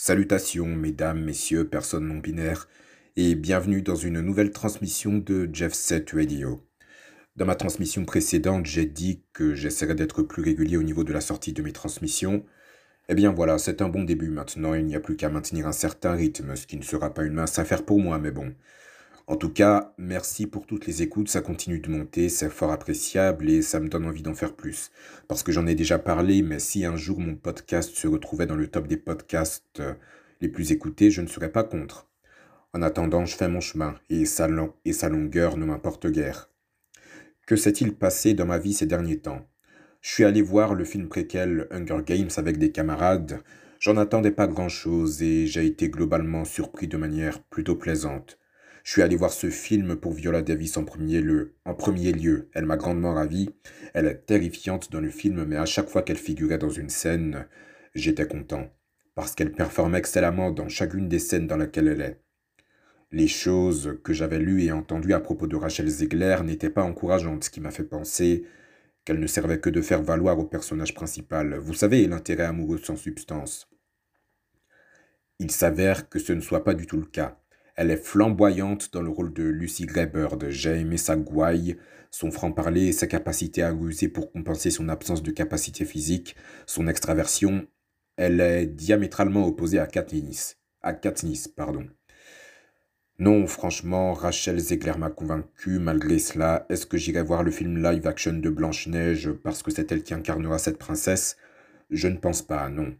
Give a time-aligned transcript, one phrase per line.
[0.00, 2.68] Salutations, mesdames, messieurs, personnes non binaires,
[3.16, 6.64] et bienvenue dans une nouvelle transmission de Jeff Set Radio.
[7.34, 11.20] Dans ma transmission précédente, j'ai dit que j'essaierais d'être plus régulier au niveau de la
[11.20, 12.46] sortie de mes transmissions.
[13.08, 15.72] Eh bien voilà, c'est un bon début maintenant, il n'y a plus qu'à maintenir un
[15.72, 18.54] certain rythme, ce qui ne sera pas une mince affaire pour moi, mais bon.
[19.28, 23.50] En tout cas, merci pour toutes les écoutes, ça continue de monter, c'est fort appréciable
[23.50, 24.90] et ça me donne envie d'en faire plus.
[25.28, 28.56] Parce que j'en ai déjà parlé, mais si un jour mon podcast se retrouvait dans
[28.56, 29.92] le top des podcasts euh,
[30.40, 32.08] les plus écoutés, je ne serais pas contre.
[32.72, 34.48] En attendant, je fais mon chemin et sa,
[34.86, 36.48] et sa longueur ne m'importe guère.
[37.46, 39.46] Que s'est-il passé dans ma vie ces derniers temps?
[40.00, 43.42] Je suis allé voir le film préquel Hunger Games avec des camarades.
[43.78, 48.38] J'en attendais pas grand-chose et j'ai été globalement surpris de manière plutôt plaisante.
[48.88, 51.56] Je suis allé voir ce film pour Viola Davis en premier lieu.
[51.66, 53.50] En premier lieu, elle m'a grandement ravi.
[53.92, 57.46] Elle est terrifiante dans le film, mais à chaque fois qu'elle figurait dans une scène,
[57.94, 58.70] j'étais content.
[59.14, 62.22] Parce qu'elle performe excellemment dans chacune des scènes dans laquelle elle est.
[63.12, 67.44] Les choses que j'avais lues et entendues à propos de Rachel Zegler n'étaient pas encourageantes,
[67.44, 68.46] ce qui m'a fait penser
[69.04, 71.58] qu'elle ne servait que de faire valoir au personnage principal.
[71.58, 73.68] Vous savez, l'intérêt amoureux sans substance.
[75.38, 77.38] Il s'avère que ce ne soit pas du tout le cas.
[77.78, 80.50] Elle est flamboyante dans le rôle de Lucy Greybird.
[80.50, 81.76] J'ai aimé sa gouaille,
[82.10, 86.34] son franc-parler et sa capacité à ruser pour compenser son absence de capacité physique,
[86.66, 87.68] son extraversion.
[88.16, 90.56] Elle est diamétralement opposée à Katniss.
[90.82, 91.86] À Katniss, pardon.
[93.20, 95.78] Non, franchement, Rachel Zegler m'a convaincu.
[95.78, 99.92] Malgré cela, est-ce que j'irai voir le film live action de Blanche-Neige parce que c'est
[99.92, 101.36] elle qui incarnera cette princesse?
[101.90, 102.96] Je ne pense pas, non.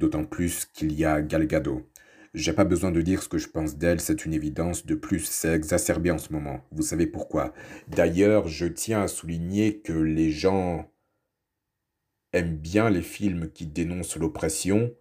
[0.00, 1.86] D'autant plus qu'il y a Gal Gadot.
[2.34, 4.86] J'ai pas besoin de dire ce que je pense d'elle, c'est une évidence.
[4.86, 6.60] De plus, c'est exacerbé en ce moment.
[6.72, 7.52] Vous savez pourquoi.
[7.88, 10.90] D'ailleurs, je tiens à souligner que les gens
[12.32, 14.94] aiment bien les films qui dénoncent l'oppression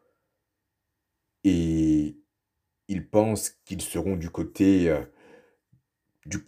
[1.43, 2.17] et
[2.87, 4.89] ils pensent qu'ils seront du côté.
[4.89, 5.01] Euh,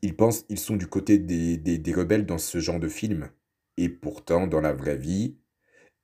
[0.02, 3.30] ils pensent sont du côté des, des rebelles dans ce genre de film.
[3.77, 5.37] Et pourtant, dans la vraie vie,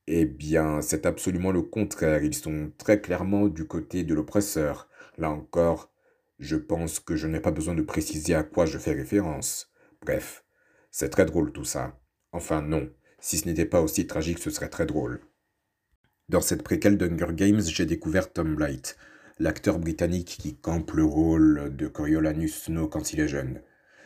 [0.07, 2.23] eh bien, c'est absolument le contraire.
[2.23, 4.87] Ils sont très clairement du côté de l'oppresseur.
[5.17, 5.91] Là encore,
[6.39, 9.71] je pense que je n'ai pas besoin de préciser à quoi je fais référence.
[10.01, 10.45] Bref,
[10.91, 11.99] c'est très drôle tout ça.
[12.31, 12.89] Enfin non,
[13.19, 15.21] si ce n'était pas aussi tragique, ce serait très drôle.
[16.29, 18.97] Dans cette préquelle d'Hunger Games, j'ai découvert Tom Blight,
[19.39, 23.61] l'acteur britannique qui campe le rôle de Coriolanus Snow quand il est jeune.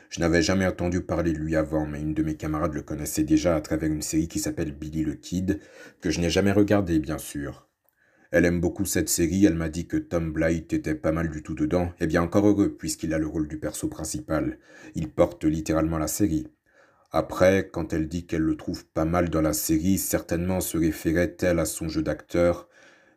[0.09, 3.23] Je n'avais jamais entendu parler de lui avant, mais une de mes camarades le connaissait
[3.23, 5.59] déjà à travers une série qui s'appelle Billy le Kid,
[6.01, 7.69] que je n'ai jamais regardée, bien sûr.
[8.31, 11.43] Elle aime beaucoup cette série, elle m'a dit que Tom Blight était pas mal du
[11.43, 14.57] tout dedans, et bien encore heureux, puisqu'il a le rôle du perso principal.
[14.95, 16.47] Il porte littéralement la série.
[17.11, 21.59] Après, quand elle dit qu'elle le trouve pas mal dans la série, certainement se référait-elle
[21.59, 22.67] à son jeu d'acteur,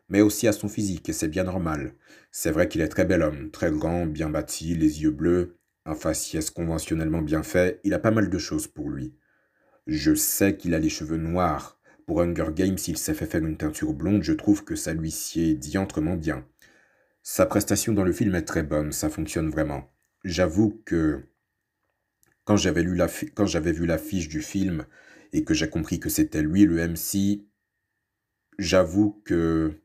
[0.09, 1.95] mais aussi à son physique, et c'est bien normal.
[2.31, 5.95] C'est vrai qu'il est très bel homme, très grand, bien bâti, les yeux bleus, un
[5.95, 9.13] faciès conventionnellement bien fait, il a pas mal de choses pour lui.
[9.87, 11.79] Je sais qu'il a les cheveux noirs.
[12.05, 15.11] Pour Hunger Games, s'il s'est fait faire une teinture blonde, je trouve que ça lui
[15.11, 16.45] sied diantrement bien.
[17.21, 19.89] Sa prestation dans le film est très bonne, ça fonctionne vraiment.
[20.23, 21.23] J'avoue que
[22.45, 24.85] quand j'avais, vu l'affiche du film
[25.31, 27.45] et que j'ai compris que c'était lui le MC,
[28.59, 29.79] j'avoue que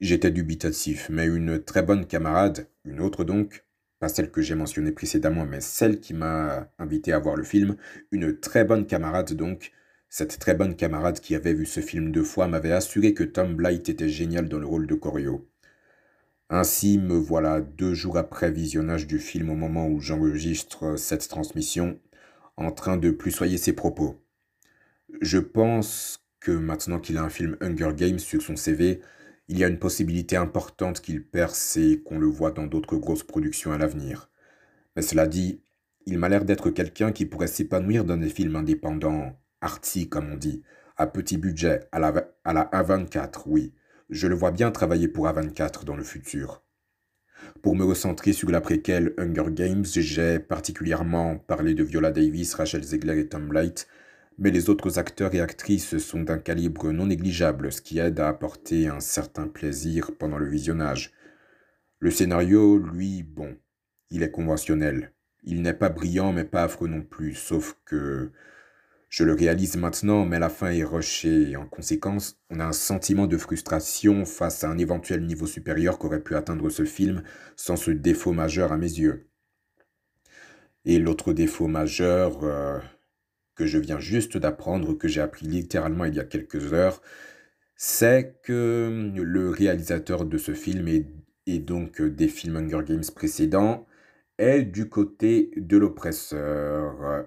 [0.00, 3.65] j'étais dubitatif, mais une très bonne camarade, une autre donc,
[4.08, 7.76] celle que j'ai mentionnée précédemment, mais celle qui m'a invité à voir le film,
[8.12, 9.72] une très bonne camarade donc.
[10.08, 13.56] Cette très bonne camarade qui avait vu ce film deux fois m'avait assuré que Tom
[13.56, 15.48] Blight était génial dans le rôle de Corio.
[16.48, 21.98] Ainsi me voilà deux jours après visionnage du film au moment où j'enregistre cette transmission,
[22.56, 24.22] en train de plus soyer ses propos.
[25.20, 29.00] Je pense que maintenant qu'il a un film Hunger Games sur son CV,
[29.48, 33.22] il y a une possibilité importante qu'il perce et qu'on le voit dans d'autres grosses
[33.22, 34.30] productions à l'avenir.
[34.96, 35.60] Mais cela dit,
[36.06, 40.36] il m'a l'air d'être quelqu'un qui pourrait s'épanouir dans des films indépendants, arty comme on
[40.36, 40.62] dit,
[40.96, 42.14] à petit budget, à la,
[42.44, 43.74] à la A24, oui.
[44.08, 46.62] Je le vois bien travailler pour A24 dans le futur.
[47.62, 52.82] Pour me recentrer sur la préquelle Hunger Games, j'ai particulièrement parlé de Viola Davis, Rachel
[52.82, 53.88] Zegler et Tom Light,
[54.38, 58.28] mais les autres acteurs et actrices sont d'un calibre non négligeable, ce qui aide à
[58.28, 61.12] apporter un certain plaisir pendant le visionnage.
[61.98, 63.56] Le scénario, lui, bon,
[64.10, 65.12] il est conventionnel.
[65.44, 68.30] Il n'est pas brillant, mais pas affreux non plus, sauf que
[69.08, 73.26] je le réalise maintenant, mais la fin est rushée, en conséquence, on a un sentiment
[73.26, 77.22] de frustration face à un éventuel niveau supérieur qu'aurait pu atteindre ce film
[77.56, 79.28] sans ce défaut majeur à mes yeux.
[80.84, 82.78] Et l'autre défaut majeur, euh,
[83.56, 87.02] que je viens juste d'apprendre, que j'ai appris littéralement il y a quelques heures,
[87.74, 90.88] c'est que le réalisateur de ce film
[91.46, 93.86] et, donc des films Hunger Games précédents
[94.38, 97.26] est du côté de l'oppresseur.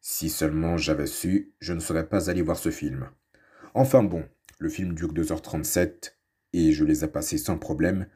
[0.00, 3.08] Si seulement j'avais su, je ne serais pas allé voir ce film.
[3.74, 4.24] Enfin bon,
[4.58, 6.14] le film dure 2h37
[6.52, 8.06] et je les ai passés sans problème.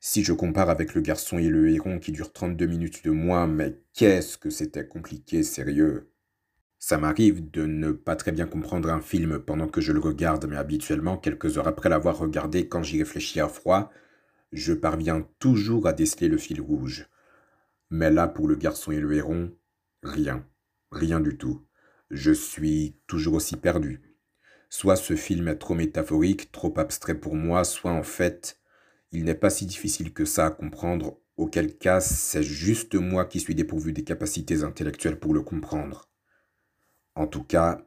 [0.00, 3.46] Si je compare avec Le Garçon et le Héron qui dure 32 minutes de moins,
[3.46, 6.10] mais qu'est-ce que c'était compliqué, sérieux?
[6.82, 10.46] Ça m'arrive de ne pas très bien comprendre un film pendant que je le regarde,
[10.48, 13.92] mais habituellement, quelques heures après l'avoir regardé, quand j'y réfléchis à froid,
[14.50, 17.06] je parviens toujours à déceler le fil rouge.
[17.90, 19.52] Mais là, pour le garçon et le héron,
[20.02, 20.46] rien,
[20.90, 21.66] rien du tout.
[22.10, 24.00] Je suis toujours aussi perdu.
[24.70, 28.58] Soit ce film est trop métaphorique, trop abstrait pour moi, soit en fait,
[29.12, 33.38] il n'est pas si difficile que ça à comprendre, auquel cas c'est juste moi qui
[33.38, 36.09] suis dépourvu des capacités intellectuelles pour le comprendre.
[37.14, 37.86] En tout cas,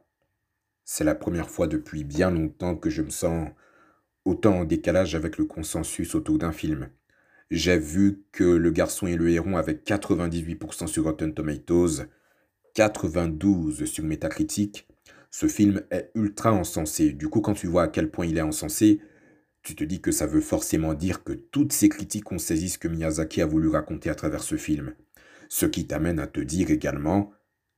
[0.84, 3.48] c'est la première fois depuis bien longtemps que je me sens
[4.24, 6.90] autant en décalage avec le consensus autour d'un film.
[7.50, 12.06] J'ai vu que Le Garçon et le Héron avaient 98% sur Rotten Tomatoes,
[12.74, 14.88] 92 sur Metacritic,
[15.30, 17.12] ce film est ultra encensé.
[17.12, 19.00] Du coup, quand tu vois à quel point il est encensé,
[19.64, 22.78] tu te dis que ça veut forcément dire que toutes ces critiques ont saisi ce
[22.78, 24.94] que Miyazaki a voulu raconter à travers ce film.
[25.48, 27.32] Ce qui t'amène à te dire également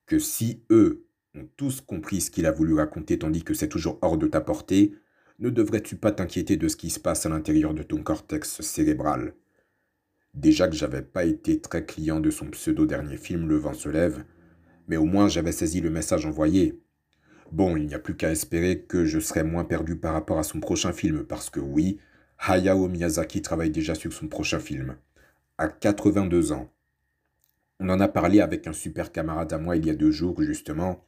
[0.04, 1.05] que si eux
[1.36, 4.40] ont tous compris ce qu'il a voulu raconter tandis que c'est toujours hors de ta
[4.40, 4.94] portée,
[5.38, 9.34] ne devrais-tu pas t'inquiéter de ce qui se passe à l'intérieur de ton cortex cérébral?
[10.34, 13.88] Déjà que j'avais pas été très client de son pseudo dernier film Le vent se
[13.88, 14.24] lève,
[14.88, 16.80] mais au moins j'avais saisi le message envoyé.
[17.52, 20.42] Bon, il n'y a plus qu'à espérer que je serai moins perdu par rapport à
[20.42, 21.98] son prochain film, parce que oui,
[22.38, 24.96] Hayao Miyazaki travaille déjà sur son prochain film,
[25.58, 26.72] à 82 ans.
[27.78, 30.42] On en a parlé avec un super camarade à moi il y a deux jours,
[30.42, 31.06] justement.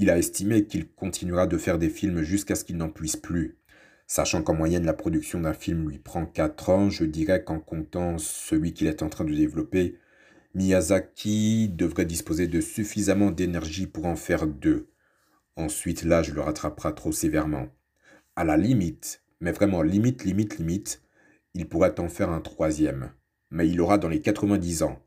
[0.00, 3.58] Il a estimé qu'il continuera de faire des films jusqu'à ce qu'il n'en puisse plus.
[4.06, 8.16] Sachant qu'en moyenne la production d'un film lui prend 4 ans, je dirais qu'en comptant
[8.16, 9.98] celui qu'il est en train de développer,
[10.54, 14.88] Miyazaki devrait disposer de suffisamment d'énergie pour en faire deux.
[15.56, 17.66] Ensuite, là, je le rattrapera trop sévèrement.
[18.36, 21.02] À la limite, mais vraiment limite, limite, limite,
[21.54, 23.10] il pourrait en faire un troisième.
[23.50, 25.02] Mais il aura dans les 90 ans.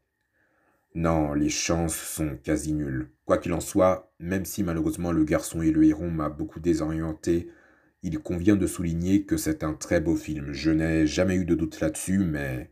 [0.95, 3.09] Non, les chances sont quasi nulles.
[3.25, 7.49] Quoi qu'il en soit, même si malheureusement le garçon et le héron m'a beaucoup désorienté,
[8.03, 10.51] il convient de souligner que c'est un très beau film.
[10.53, 12.71] Je n'ai jamais eu de doute là-dessus, mais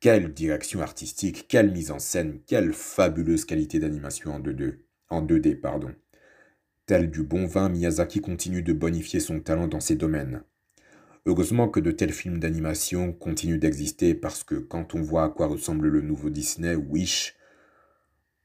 [0.00, 4.78] quelle direction artistique, quelle mise en scène, quelle fabuleuse qualité d'animation en 2D.
[5.08, 5.94] En 2D, pardon.
[6.86, 10.42] Tel du bon vin, Miyazaki continue de bonifier son talent dans ces domaines.
[11.24, 15.46] Heureusement que de tels films d'animation continuent d'exister parce que quand on voit à quoi
[15.46, 17.36] ressemble le nouveau Disney, Wish,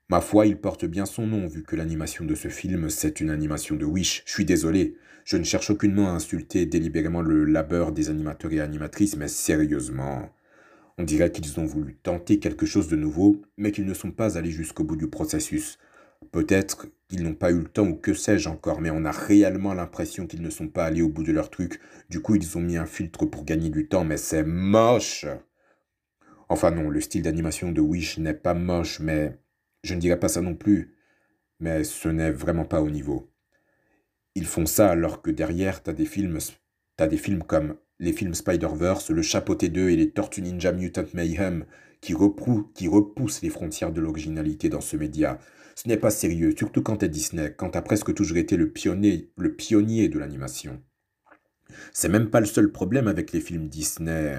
[0.10, 3.32] ma foi, il porte bien son nom vu que l'animation de ce film, c'est une
[3.32, 4.22] animation de Wish.
[4.28, 4.96] Je suis désolé,
[5.26, 10.30] je ne cherche aucunement à insulter délibérément le labeur des animateurs et animatrices, mais sérieusement,
[11.00, 14.38] on dirait qu'ils ont voulu tenter quelque chose de nouveau, mais qu'ils ne sont pas
[14.38, 15.80] allés jusqu'au bout du processus.
[16.32, 19.74] Peut-être qu'ils n'ont pas eu le temps ou que sais-je encore, mais on a réellement
[19.74, 21.80] l'impression qu'ils ne sont pas allés au bout de leur truc.
[22.10, 25.26] Du coup, ils ont mis un filtre pour gagner du temps, mais c'est moche.
[26.50, 29.38] Enfin non, le style d'animation de Wish n'est pas moche, mais
[29.84, 30.96] je ne dirais pas ça non plus.
[31.60, 33.32] Mais ce n'est vraiment pas au niveau.
[34.36, 36.38] Ils font ça alors que derrière, t'as des films,
[36.96, 41.06] t'as des films comme les films Spider-Verse, Le Chapeauté 2 et les Tortues Ninja Mutant
[41.14, 41.66] Mayhem
[42.02, 42.14] qui,
[42.76, 45.40] qui repoussent les frontières de l'originalité dans ce média.
[45.78, 49.30] Ce n'est pas sérieux, surtout quand t'es Disney, quand t'as presque toujours été le pionnier,
[49.38, 50.81] le pionnier de l'animation.
[51.94, 54.38] C'est même pas le seul problème avec les films Disney.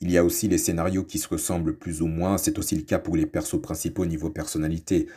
[0.00, 2.82] Il y a aussi les scénarios qui se ressemblent plus ou moins, c'est aussi le
[2.82, 5.08] cas pour les persos principaux niveau personnalité.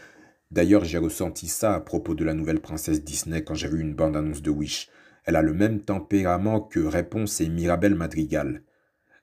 [0.49, 3.93] D'ailleurs, j'ai ressenti ça à propos de la nouvelle princesse Disney quand j'ai vu une
[3.93, 4.89] bande-annonce de Wish.
[5.25, 8.63] Elle a le même tempérament que Réponse et Mirabelle Madrigal.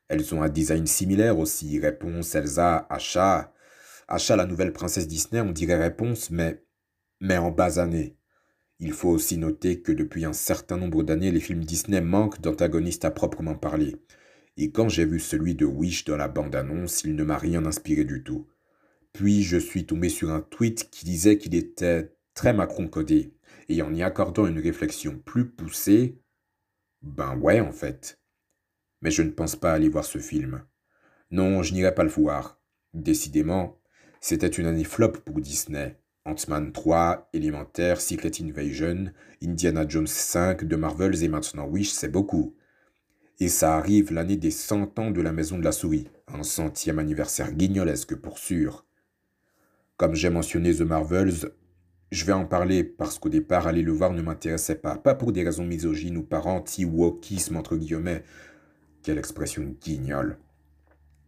[0.07, 3.53] Elles ont un design similaire aussi, Réponse, Elsa, Asha.
[4.13, 6.65] Achat la nouvelle princesse Disney, on dirait réponse, mais,
[7.21, 8.17] mais en bas année.
[8.81, 13.05] Il faut aussi noter que depuis un certain nombre d'années, les films Disney manquent d'antagonistes
[13.05, 13.95] à proprement parler.
[14.57, 18.05] Et quand j'ai vu celui de Wish dans la bande-annonce, il ne m'a rien inspiré
[18.05, 18.49] du tout.
[19.13, 23.33] Puis je suis tombé sur un tweet qui disait qu'il était très Macron-codé,
[23.69, 26.19] et en y accordant une réflexion plus poussée,
[27.03, 28.19] ben ouais en fait.
[29.03, 30.65] Mais je ne pense pas aller voir ce film.
[31.31, 32.61] Non, je n'irai pas le voir.
[32.93, 33.80] Décidément,
[34.21, 35.97] c'était une année flop pour Disney.
[36.27, 39.11] Ant-Man 3, Élémentaire, Secret Invasion,
[39.43, 42.55] Indiana Jones 5, The Marvels et maintenant Wish, c'est beaucoup.
[43.41, 46.99] Et ça arrive l'année des 100 ans de la Maison de la Souris, un centième
[46.99, 48.85] anniversaire guignolesque pour sûr.
[49.97, 51.51] Comme j'ai mentionné The Marvels,
[52.13, 54.97] Je vais en parler parce qu'au départ, aller le voir ne m'intéressait pas.
[54.97, 58.25] Pas pour des raisons misogynes ou par anti-wokisme, entre guillemets.
[59.03, 60.37] Quelle expression guignole.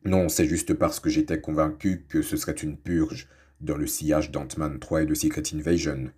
[0.04, 3.28] Non, c'est juste parce que j'étais convaincu que ce serait une purge
[3.60, 6.10] dans le sillage d'Ant-Man 3 et de Secret Invasion.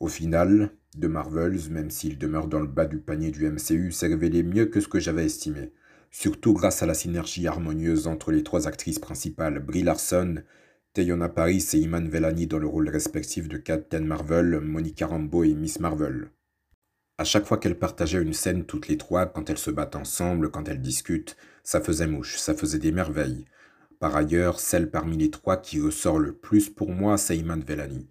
[0.00, 4.06] Au final, de Marvels, même s'il demeure dans le bas du panier du MCU, s'est
[4.06, 5.72] révélé mieux que ce que j'avais estimé,
[6.10, 10.36] surtout grâce à la synergie harmonieuse entre les trois actrices principales, Brie Larson,
[10.94, 15.54] Teyona Paris et Iman Vellani dans le rôle respectif de Captain Marvel, Monica Rambeau et
[15.54, 16.30] Miss Marvel.
[17.18, 20.50] À chaque fois qu'elles partageaient une scène toutes les trois, quand elles se battent ensemble,
[20.50, 23.46] quand elles discutent, ça faisait mouche, ça faisait des merveilles.
[23.98, 28.08] Par ailleurs, celle parmi les trois qui ressort le plus pour moi, c'est Iman Vellani.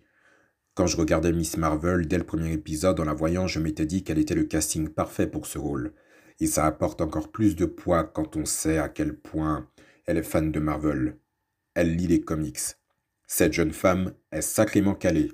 [0.74, 4.04] Quand je regardais Miss Marvel dès le premier épisode en la voyant, je m'étais dit
[4.04, 5.94] qu'elle était le casting parfait pour ce rôle.
[6.40, 9.70] Et ça apporte encore plus de poids quand on sait à quel point
[10.08, 11.20] elle est fan de Marvel.
[11.76, 12.60] Elle lit les comics.
[13.28, 15.32] Cette jeune femme est sacrément calée.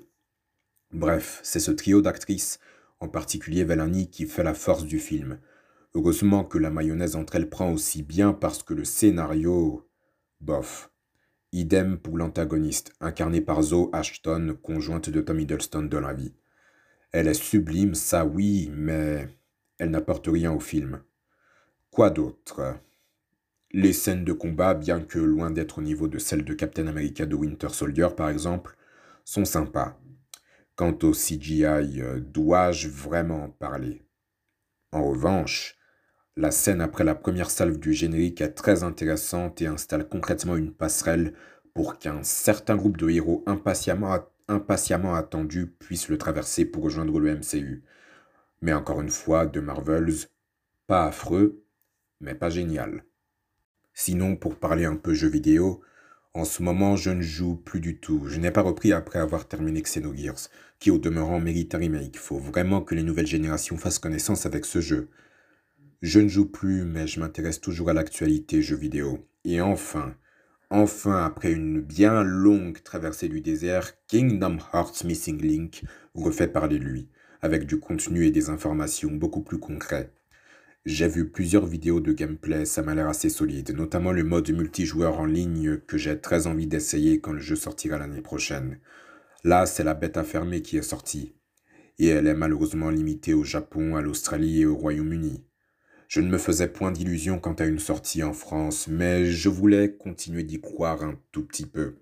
[0.92, 2.58] Bref, c'est ce trio d'actrices,
[2.98, 5.38] en particulier Vellani, qui fait la force du film.
[5.94, 9.88] Heureusement que la mayonnaise entre elles prend aussi bien parce que le scénario...
[10.40, 10.90] bof.
[11.52, 16.32] Idem pour l'antagoniste, incarnée par Zoe Ashton, conjointe de Tom Hiddleston de la vie.
[17.10, 19.28] Elle est sublime, ça oui, mais
[19.78, 21.02] elle n'apporte rien au film.
[21.90, 22.78] Quoi d'autre?
[23.72, 27.26] Les scènes de combat, bien que loin d'être au niveau de celles de Captain America
[27.26, 28.76] de Winter Soldier par exemple,
[29.24, 29.98] sont sympas.
[30.76, 31.64] Quant au CGI,
[32.00, 34.04] euh, dois-je vraiment parler?
[34.92, 35.79] En revanche,
[36.40, 40.72] la scène après la première salve du générique est très intéressante et installe concrètement une
[40.72, 41.34] passerelle
[41.74, 47.84] pour qu'un certain groupe de héros impatiemment, attendus puisse le traverser pour rejoindre le MCU.
[48.62, 50.14] Mais encore une fois, de Marvels,
[50.86, 51.62] pas affreux,
[52.20, 53.04] mais pas génial.
[53.92, 55.82] Sinon, pour parler un peu jeux vidéo,
[56.32, 58.24] en ce moment, je ne joue plus du tout.
[58.26, 62.16] Je n'ai pas repris après avoir terminé Xenogears, qui au demeurant mérite un remake.
[62.16, 65.10] Faut vraiment que les nouvelles générations fassent connaissance avec ce jeu.
[66.02, 69.26] Je ne joue plus, mais je m'intéresse toujours à l'actualité jeux vidéo.
[69.44, 70.14] Et enfin,
[70.70, 75.82] enfin, après une bien longue traversée du désert, Kingdom Hearts Missing Link
[76.14, 77.08] refait parler lui,
[77.42, 80.10] avec du contenu et des informations beaucoup plus concrets.
[80.86, 85.20] J'ai vu plusieurs vidéos de gameplay, ça m'a l'air assez solide, notamment le mode multijoueur
[85.20, 88.78] en ligne que j'ai très envie d'essayer quand le jeu sortira l'année prochaine.
[89.44, 91.34] Là, c'est la bêta fermée qui est sortie,
[91.98, 95.44] et elle est malheureusement limitée au Japon, à l'Australie et au Royaume-Uni.
[96.10, 99.92] Je ne me faisais point d'illusions quant à une sortie en France, mais je voulais
[99.92, 101.98] continuer d'y croire un tout petit peu.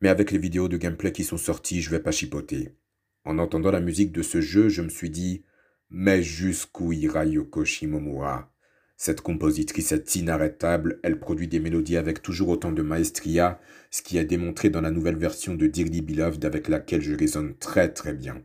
[0.00, 2.76] Mais avec les vidéos de gameplay qui sont sorties, je vais pas chipoter.
[3.24, 5.42] En entendant la musique de ce jeu, je me suis dit
[5.90, 8.54] Mais jusqu'où ira Yoko Shimomura?
[8.96, 13.60] Cette compositrice est inarrêtable, elle produit des mélodies avec toujours autant de maestria,
[13.90, 17.56] ce qui est démontré dans la nouvelle version de Dearly Beloved avec laquelle je résonne
[17.56, 18.44] très très bien.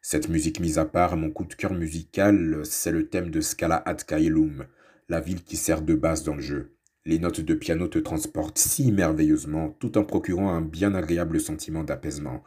[0.00, 3.82] Cette musique mise à part, mon coup de cœur musical, c'est le thème de Scala
[3.84, 4.66] ad Caelum,
[5.08, 6.74] la ville qui sert de base dans le jeu.
[7.04, 11.82] Les notes de piano te transportent si merveilleusement, tout en procurant un bien agréable sentiment
[11.82, 12.44] d'apaisement.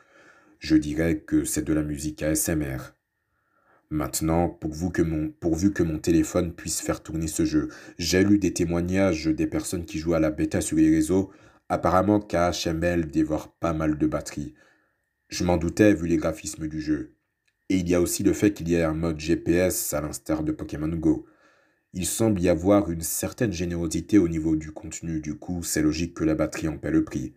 [0.60, 2.77] Je dirais que c'est de la musique ASMR.
[3.89, 5.01] Maintenant, pourvu que,
[5.84, 7.67] mon, téléphone puisse faire tourner ce jeu,
[7.98, 11.31] j'ai lu des témoignages des personnes qui jouent à la bêta sur les réseaux.
[11.67, 14.53] Apparemment, KHML dévore pas mal de batterie.
[15.27, 17.15] Je m'en doutais vu les graphismes du jeu.
[17.71, 20.43] Et il y a aussi le fait qu'il y ait un mode GPS à l'instar
[20.43, 21.25] de Pokémon Go.
[21.93, 26.13] Il semble y avoir une certaine générosité au niveau du contenu, du coup c'est logique
[26.13, 27.33] que la batterie en paie le prix.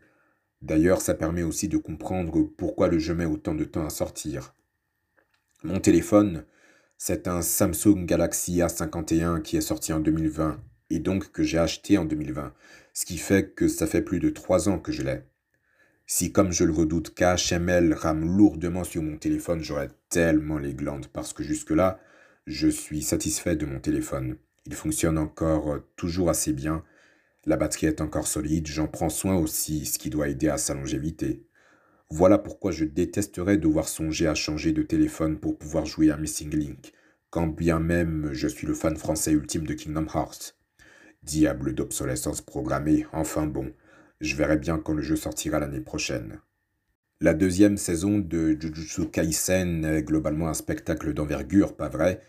[0.61, 4.57] D'ailleurs ça permet aussi de comprendre pourquoi le jeu met autant de temps à sortir.
[5.63, 6.45] Mon téléphone,
[6.99, 10.61] c'est un Samsung Galaxy A51 qui est sorti en 2020
[10.91, 12.53] et donc que j'ai acheté en 2020,
[12.93, 15.23] ce qui fait que ça fait plus de 3 ans que je l'ai.
[16.07, 21.07] Si, comme je le redoute, KHML rame lourdement sur mon téléphone, j'aurais tellement les glandes
[21.07, 21.99] parce que jusque-là,
[22.47, 24.37] je suis satisfait de mon téléphone.
[24.67, 26.85] Il fonctionne encore euh, toujours assez bien.
[27.47, 30.75] La batterie est encore solide, j'en prends soin aussi, ce qui doit aider à sa
[30.75, 31.47] longévité.
[32.11, 36.55] Voilà pourquoi je détesterais devoir songer à changer de téléphone pour pouvoir jouer à Missing
[36.55, 36.93] Link,
[37.31, 40.57] quand bien même je suis le fan français ultime de Kingdom Hearts.
[41.23, 43.73] Diable d'obsolescence programmée, enfin bon,
[44.21, 46.41] je verrai bien quand le jeu sortira l'année prochaine.
[47.21, 52.21] La deuxième saison de Jujutsu Kaisen est globalement un spectacle d'envergure, pas vrai?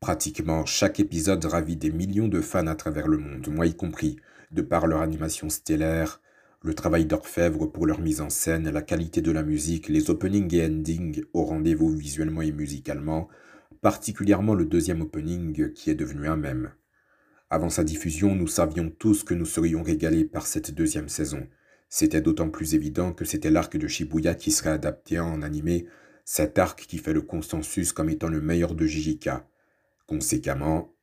[0.00, 4.16] Pratiquement chaque épisode ravit des millions de fans à travers le monde, moi y compris,
[4.50, 6.22] de par leur animation stellaire,
[6.62, 10.54] le travail d'orfèvre pour leur mise en scène, la qualité de la musique, les openings
[10.54, 13.28] et endings au rendez-vous visuellement et musicalement,
[13.80, 16.70] particulièrement le deuxième opening qui est devenu un même.
[17.52, 21.48] Avant sa diffusion, nous savions tous que nous serions régalés par cette deuxième saison.
[21.88, 25.88] C'était d'autant plus évident que c'était l'arc de Shibuya qui serait adapté en animé,
[26.24, 29.30] cet arc qui fait le consensus comme étant le meilleur de JJK.
[30.06, 30.94] Conséquemment,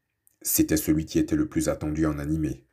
[0.42, 2.64] c'était celui qui était le plus attendu en animé.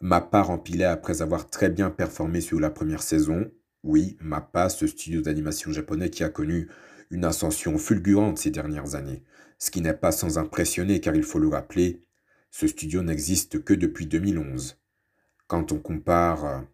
[0.00, 3.50] Mappa rempilait après avoir très bien performé sur la première saison.
[3.82, 6.70] Oui, Mappa, ce studio d'animation japonais qui a connu
[7.10, 9.22] une ascension fulgurante ces dernières années,
[9.58, 12.03] ce qui n'est pas sans impressionner car il faut le rappeler,
[12.56, 14.78] ce studio n'existe que depuis 2011.
[15.48, 16.64] Quand on compare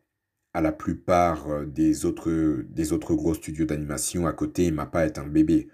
[0.52, 5.26] à la plupart des autres, des autres gros studios d'animation à côté, Mappa est un
[5.26, 5.68] bébé.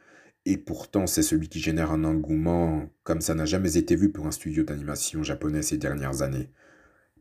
[0.44, 4.28] Et pourtant, c'est celui qui génère un engouement comme ça n'a jamais été vu pour
[4.28, 6.52] un studio d'animation japonais ces dernières années.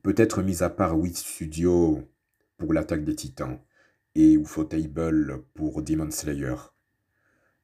[0.04, 2.08] Peut-être mis à part Wit Studio
[2.60, 3.58] pour l'attaque des titans
[4.14, 6.54] et Ufotable pour Demon Slayer.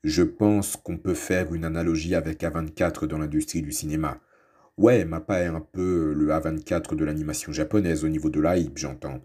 [0.04, 4.20] Je pense qu'on peut faire une analogie avec A24 dans l'industrie du cinéma.
[4.82, 8.80] Ouais, Mappa est un peu le A24 de l'animation japonaise au niveau de la hype,
[8.80, 9.22] j'entends.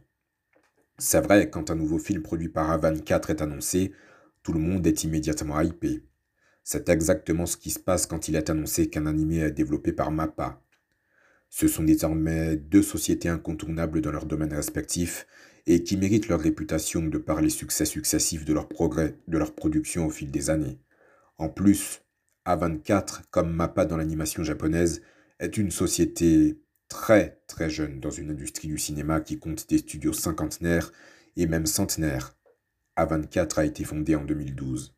[0.98, 3.92] C'est vrai, quand un nouveau film produit par A24 est annoncé,
[4.42, 6.04] tout le monde est immédiatement hypé.
[6.62, 10.10] C'est exactement ce qui se passe quand il est annoncé qu'un animé est développé par
[10.10, 10.60] MAPPA.
[11.48, 15.26] Ce sont désormais deux sociétés incontournables dans leurs domaines respectifs
[15.66, 19.54] et qui méritent leur réputation de par les succès successifs de leur progrès, de leur
[19.54, 20.78] production au fil des années.
[21.38, 22.02] En plus,
[22.44, 25.00] A24, comme MAPPA dans l'animation japonaise,
[25.38, 30.12] est une société très très jeune dans une industrie du cinéma qui compte des studios
[30.12, 30.93] cinquantenaires
[31.37, 32.37] et même centenaires.
[32.97, 34.95] A24 a été fondé en 2012.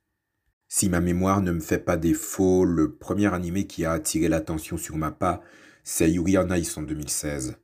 [0.68, 4.76] Si ma mémoire ne me fait pas défaut, le premier animé qui a attiré l'attention
[4.76, 5.42] sur Mappa,
[5.82, 7.56] c'est Yuri on Ice en 2016.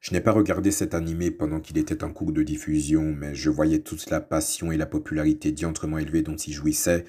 [0.00, 3.50] Je n'ai pas regardé cet animé pendant qu'il était en cours de diffusion, mais je
[3.50, 7.04] voyais toute la passion et la popularité diantrement élevée dont il jouissait,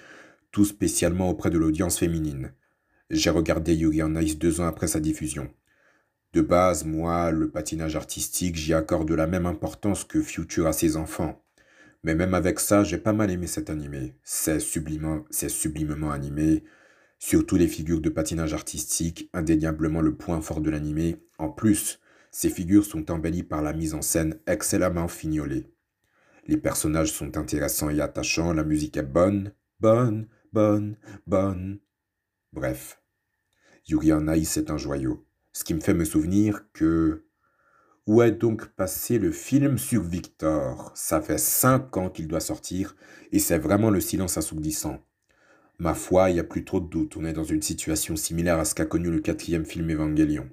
[0.51, 2.53] tout spécialement auprès de l'audience féminine.
[3.09, 5.51] J'ai regardé Yuri on Ice deux ans après sa diffusion.
[6.33, 10.95] De base, moi, le patinage artistique, j'y accorde la même importance que Future à ses
[10.95, 11.43] enfants.
[12.03, 14.15] Mais même avec ça, j'ai pas mal aimé cet animé.
[14.23, 16.63] C'est sublimement, sublimement animé.
[17.17, 21.17] Surtout les figures de patinage artistique, indéniablement le point fort de l'animé.
[21.39, 21.99] En plus,
[22.31, 25.73] ces figures sont embellies par la mise en scène excellemment fignolée.
[26.47, 31.79] Les personnages sont intéressants et attachants, la musique est bonne, bonne, bonne, bonne.
[32.53, 32.98] Bref,
[33.89, 35.25] Yuri Ice est un joyau.
[35.51, 37.25] Ce qui me fait me souvenir que
[38.05, 40.91] où est donc passé le film sur Victor?
[40.95, 42.95] Ça fait cinq ans qu'il doit sortir
[43.31, 45.03] et c'est vraiment le silence assourdissant.
[45.79, 48.59] Ma foi, il n'y a plus trop de doute, on est dans une situation similaire
[48.59, 50.49] à ce qu'a connu le quatrième film Evangelion.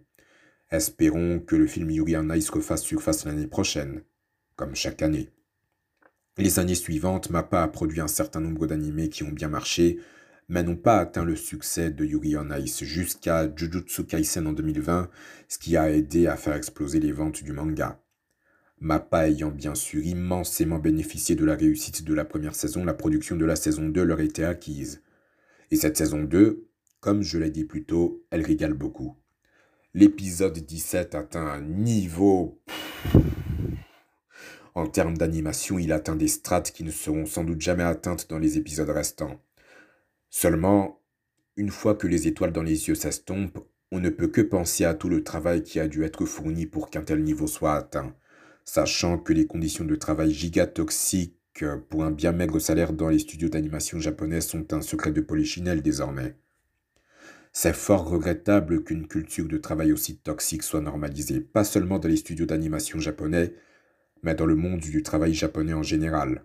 [0.70, 4.02] Espérons que le film Yuri on Ice refasse surface l'année prochaine,
[4.56, 5.30] comme chaque année.
[6.38, 9.98] Les années suivantes, Mappa a produit un certain nombre d'animés qui ont bien marché,
[10.48, 15.10] mais n'ont pas atteint le succès de Yuri on Ice jusqu'à Jujutsu Kaisen en 2020,
[15.48, 18.00] ce qui a aidé à faire exploser les ventes du manga.
[18.78, 23.36] Mappa ayant bien sûr immensément bénéficié de la réussite de la première saison, la production
[23.36, 25.02] de la saison 2 leur était acquise.
[25.70, 26.68] Et cette saison 2,
[27.00, 29.16] comme je l'ai dit plus tôt, elle régale beaucoup.
[29.94, 32.60] L'épisode 17 atteint un niveau...
[34.74, 38.38] En termes d'animation, il atteint des strates qui ne seront sans doute jamais atteintes dans
[38.38, 39.40] les épisodes restants.
[40.30, 41.02] Seulement,
[41.56, 44.94] une fois que les étoiles dans les yeux s'estompent, on ne peut que penser à
[44.94, 48.14] tout le travail qui a dû être fourni pour qu'un tel niveau soit atteint,
[48.64, 53.48] sachant que les conditions de travail gigatoxiques pour un bien maigre salaire dans les studios
[53.48, 56.36] d'animation japonais sont un secret de polichinelle désormais.
[57.52, 62.16] C'est fort regrettable qu'une culture de travail aussi toxique soit normalisée, pas seulement dans les
[62.16, 63.54] studios d'animation japonais,
[64.22, 66.44] mais dans le monde du travail japonais en général.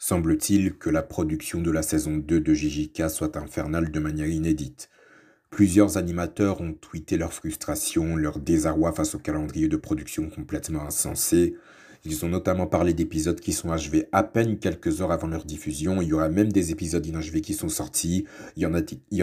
[0.00, 4.90] Semble-t-il que la production de la saison 2 de JJK soit infernale de manière inédite.
[5.50, 11.56] Plusieurs animateurs ont tweeté leur frustration, leur désarroi face au calendrier de production complètement insensé.
[12.04, 16.00] Ils ont notamment parlé d'épisodes qui sont achevés à peine quelques heures avant leur diffusion.
[16.00, 18.24] Il y aura même des épisodes inachevés qui sont sortis.
[18.54, 18.66] Il y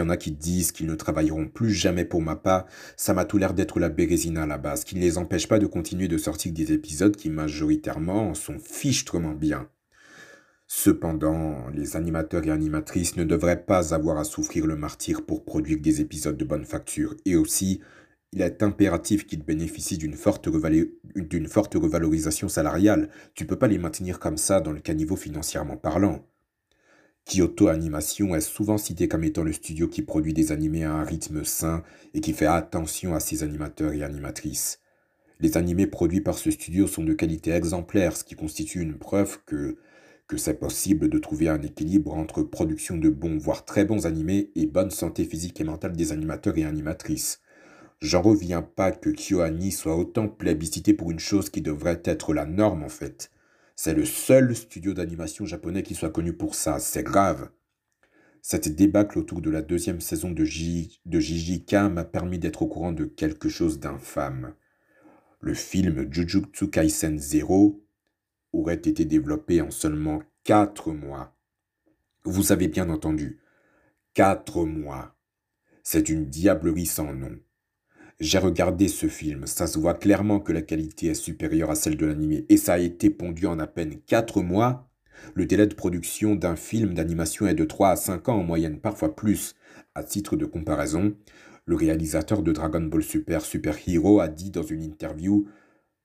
[0.00, 2.66] en a, qui disent qu'ils ne travailleront plus jamais pour Mappa.
[2.98, 5.58] Ça m'a tout l'air d'être la bérésina à la base, qui ne les empêche pas
[5.58, 9.70] de continuer de sortir des épisodes qui majoritairement sont fichtrement bien.
[10.68, 15.80] Cependant, les animateurs et animatrices ne devraient pas avoir à souffrir le martyr pour produire
[15.80, 17.14] des épisodes de bonne facture.
[17.24, 17.80] Et aussi,
[18.32, 23.08] il est impératif qu'ils bénéficient d'une forte, revalorisation salariale.
[23.34, 26.26] Tu peux pas les maintenir comme ça dans le caniveau financièrement parlant.
[27.26, 31.04] Kyoto Animation est souvent cité comme étant le studio qui produit des animés à un
[31.04, 31.82] rythme sain
[32.14, 34.80] et qui fait attention à ses animateurs et animatrices.
[35.40, 39.38] Les animés produits par ce studio sont de qualité exemplaire, ce qui constitue une preuve
[39.44, 39.76] que
[40.26, 44.50] que c'est possible de trouver un équilibre entre production de bons, voire très bons animés
[44.56, 47.40] et bonne santé physique et mentale des animateurs et animatrices.
[48.00, 52.44] J'en reviens pas que KyoAni soit autant plébiscité pour une chose qui devrait être la
[52.44, 53.30] norme en fait.
[53.74, 56.78] C'est le seul studio d'animation japonais qui soit connu pour ça.
[56.78, 57.50] C'est grave.
[58.42, 62.68] Cette débâcle autour de la deuxième saison de, J de JJK m'a permis d'être au
[62.68, 64.54] courant de quelque chose d'infâme.
[65.40, 67.85] Le film Jujutsu Kaisen Zero
[68.58, 71.34] aurait été développé en seulement 4 mois.
[72.24, 73.38] Vous avez bien entendu,
[74.14, 75.16] 4 mois.
[75.82, 77.38] C'est une diablerie sans nom.
[78.18, 81.98] J'ai regardé ce film, ça se voit clairement que la qualité est supérieure à celle
[81.98, 84.88] de l'animé, et ça a été pondu en à peine 4 mois.
[85.34, 88.80] Le délai de production d'un film d'animation est de 3 à 5 ans en moyenne,
[88.80, 89.54] parfois plus.
[89.94, 91.14] À titre de comparaison,
[91.66, 95.46] le réalisateur de Dragon Ball Super Super Hero a dit dans une interview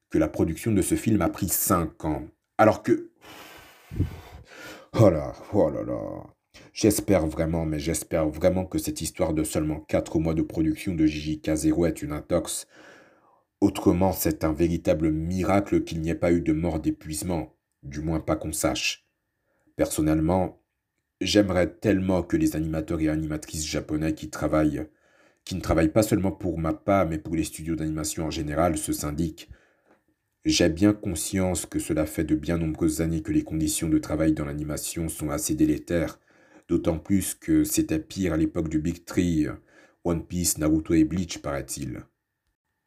[0.10, 2.28] que la production de ce film a pris 5 ans.
[2.62, 3.10] Alors que...
[4.94, 6.28] Oh là, oh là là.
[6.74, 11.08] J'espère vraiment, mais j'espère vraiment que cette histoire de seulement 4 mois de production de
[11.08, 12.68] JJK0 est une intox.
[13.62, 18.20] Autrement, c'est un véritable miracle qu'il n'y ait pas eu de mort d'épuisement, du moins
[18.20, 19.08] pas qu'on sache.
[19.76, 20.62] Personnellement,
[21.20, 24.86] j'aimerais tellement que les animateurs et animatrices japonais qui travaillent,
[25.46, 28.94] qui ne travaillent pas seulement pour MAPPA, mais pour les studios d'animation en général, se
[28.94, 29.50] syndiquent.
[30.46, 34.34] J'ai bien conscience que cela fait de bien nombreuses années que les conditions de travail
[34.34, 36.20] dans l'animation sont assez délétères
[36.72, 39.46] D'autant plus que c'était pire à l'époque du Big Tree,
[40.06, 42.06] One Piece, Naruto et Bleach, paraît-il.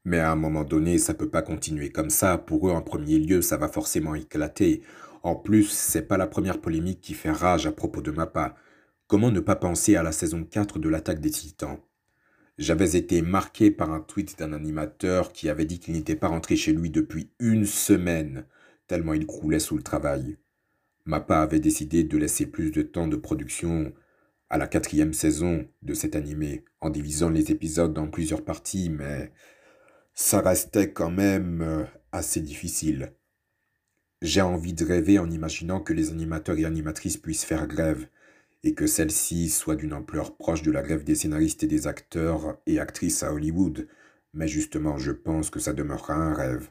[0.07, 2.39] Mais à un moment donné, ça peut pas continuer comme ça.
[2.39, 4.83] Pour eux, en premier lieu, ça va forcément éclater.
[5.23, 8.57] En plus, c'est pas la première polémique qui fait rage à propos de Mappa.
[9.07, 11.79] Comment ne pas penser à la saison 4 de l'attaque des titans?
[12.57, 16.55] J'avais été marqué par un tweet d'un animateur qui avait dit qu'il n'était pas rentré
[16.55, 18.47] chez lui depuis une semaine,
[18.87, 20.37] tellement il croulait sous le travail.
[21.05, 23.93] Mappa avait décidé de laisser plus de temps de production
[24.51, 29.33] à la quatrième saison de cet animé, en divisant les épisodes en plusieurs parties, mais
[30.15, 33.15] ça restait quand même euh, assez difficile.
[34.23, 38.07] J'ai envie de rêver en imaginant que les animateurs et animatrices puissent faire grève,
[38.65, 42.59] et que celle-ci soit d'une ampleur proche de la grève des scénaristes et des acteurs
[42.67, 43.87] et actrices à Hollywood,
[44.33, 46.71] mais justement je pense que ça demeurera un rêve.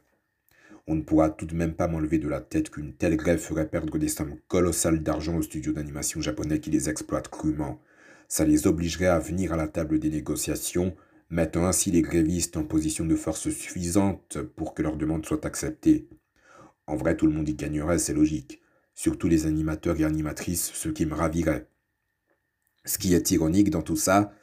[0.88, 3.70] On ne pourra tout de même pas m'enlever de la tête qu'une telle grève ferait
[3.70, 7.80] perdre des sommes colossales d'argent aux studios d'animation japonais qui les exploitent crûment.
[8.28, 10.96] Ça les obligerait à venir à la table des négociations,
[11.30, 16.10] mettant ainsi les grévistes en position de force suffisante pour que leur demande soit acceptée.
[16.88, 18.62] En vrai, tout le monde y gagnerait, c'est logique.
[18.96, 21.68] Surtout les animateurs et animatrices, ce qui me ravirait.
[22.86, 24.34] Ce qui est ironique dans tout ça,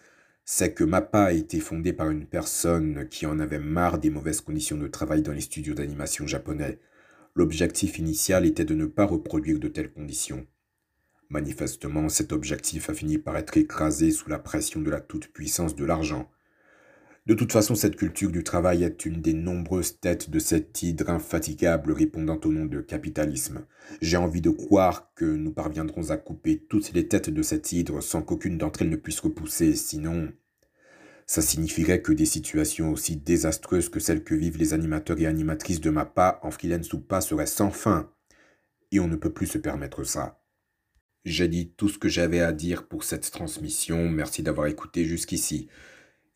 [0.45, 4.41] c'est que MAPPA a été fondé par une personne qui en avait marre des mauvaises
[4.41, 6.81] conditions de travail dans les studios d'animation japonais.
[7.35, 10.47] L'objectif initial était de ne pas reproduire de telles conditions.
[11.29, 15.85] Manifestement, cet objectif a fini par être écrasé sous la pression de la toute-puissance de
[15.85, 16.31] l'argent.
[17.27, 21.11] De toute façon, cette culture du travail est une des nombreuses têtes de cette hydre
[21.11, 23.67] infatigable répondant au nom de capitalisme.
[24.01, 28.03] J'ai envie de croire que nous parviendrons à couper toutes les têtes de cette hydre
[28.03, 30.33] sans qu'aucune d'entre elles ne puisse repousser, sinon
[31.31, 35.81] ça signifierait que des situations aussi désastreuses que celles que vivent les animateurs et animatrices
[35.81, 38.11] de MAPA en freelance ou pas seraient sans fin.
[38.91, 40.43] Et on ne peut plus se permettre ça.
[41.25, 44.09] J'ai dit tout ce que j'avais à dire pour cette transmission.
[44.09, 45.69] Merci d'avoir écouté jusqu'ici.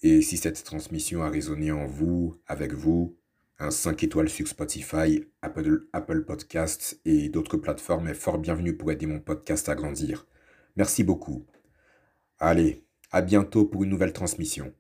[0.06, 3.16] Et si cette transmission a résonné en vous, avec vous,
[3.58, 8.92] un 5 étoiles sur Spotify, Apple, Apple Podcasts et d'autres plateformes est fort bienvenu pour
[8.92, 10.26] aider mon podcast à grandir.
[10.76, 11.46] Merci beaucoup.
[12.38, 14.74] Allez, à bientôt pour une nouvelle transmission.